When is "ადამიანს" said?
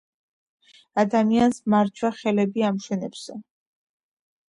1.03-1.61